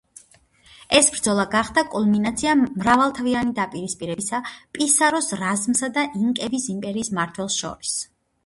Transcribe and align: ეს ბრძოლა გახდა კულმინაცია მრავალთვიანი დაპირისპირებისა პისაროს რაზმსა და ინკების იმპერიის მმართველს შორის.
ეს 0.99 1.09
ბრძოლა 1.15 1.43
გახდა 1.55 1.83
კულმინაცია 1.95 2.55
მრავალთვიანი 2.61 3.55
დაპირისპირებისა 3.59 4.41
პისაროს 4.79 5.31
რაზმსა 5.43 5.91
და 5.99 6.07
ინკების 6.23 6.67
იმპერიის 6.77 7.13
მმართველს 7.17 7.61
შორის. 7.63 7.97